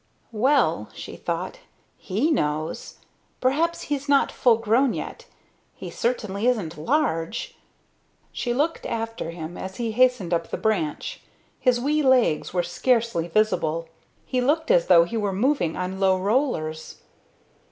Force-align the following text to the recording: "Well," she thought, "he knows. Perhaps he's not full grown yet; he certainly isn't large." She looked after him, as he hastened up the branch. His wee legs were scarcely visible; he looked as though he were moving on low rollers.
"Well," 0.33 0.89
she 0.95 1.15
thought, 1.15 1.59
"he 1.95 2.31
knows. 2.31 2.95
Perhaps 3.39 3.83
he's 3.83 4.09
not 4.09 4.31
full 4.31 4.57
grown 4.57 4.95
yet; 4.95 5.25
he 5.75 5.91
certainly 5.91 6.47
isn't 6.47 6.75
large." 6.75 7.55
She 8.31 8.51
looked 8.51 8.87
after 8.87 9.29
him, 9.29 9.59
as 9.59 9.75
he 9.75 9.91
hastened 9.91 10.33
up 10.33 10.49
the 10.49 10.57
branch. 10.57 11.21
His 11.59 11.79
wee 11.79 12.01
legs 12.01 12.51
were 12.51 12.63
scarcely 12.63 13.27
visible; 13.27 13.89
he 14.25 14.41
looked 14.41 14.71
as 14.71 14.87
though 14.87 15.03
he 15.03 15.17
were 15.17 15.31
moving 15.33 15.75
on 15.77 15.99
low 15.99 16.17
rollers. 16.19 16.95